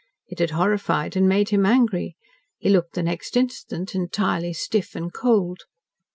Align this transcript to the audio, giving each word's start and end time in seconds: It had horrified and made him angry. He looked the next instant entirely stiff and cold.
It 0.27 0.39
had 0.39 0.49
horrified 0.49 1.15
and 1.15 1.29
made 1.29 1.49
him 1.49 1.63
angry. 1.63 2.15
He 2.57 2.69
looked 2.69 2.95
the 2.95 3.03
next 3.03 3.37
instant 3.37 3.93
entirely 3.93 4.51
stiff 4.51 4.95
and 4.95 5.13
cold. 5.13 5.65